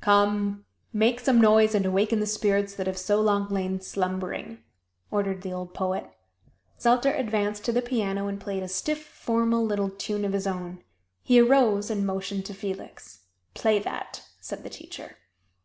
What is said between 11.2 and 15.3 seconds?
He arose and motioned to Felix. "Play that!" said the teacher.